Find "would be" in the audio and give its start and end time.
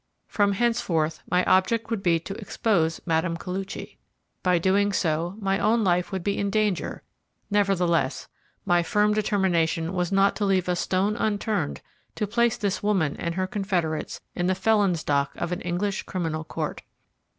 1.91-2.19, 6.11-6.39